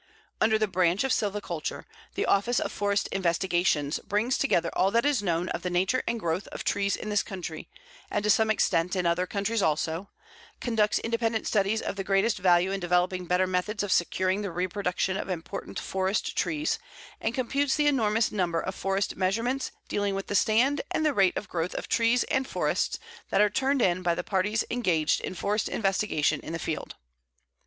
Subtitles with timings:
[0.41, 5.21] Under the Branch of Silviculture, the Office of Forest Investigations brings together all that is
[5.21, 7.69] known of the nature and growth of trees in this country,
[8.09, 10.09] and to some extent in other countries also,
[10.59, 15.17] conducts independent studies of the greatest value in developing better methods of securing the reproduction
[15.17, 16.79] of important forest trees,
[17.19, 21.37] and computes the enormous number of forest measurements dealing with the stand and the rate
[21.37, 22.97] of growth of trees and forests
[23.29, 26.95] that are turned in by the parties engaged in forest investigation in the field.